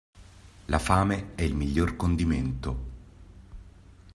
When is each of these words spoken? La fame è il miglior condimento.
La 0.67 0.79
fame 0.79 1.35
è 1.35 1.43
il 1.43 1.53
miglior 1.53 1.95
condimento. 1.95 2.79